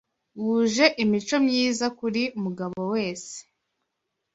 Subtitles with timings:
[0.43, 3.37] wuje imico myiza buri mugabo wese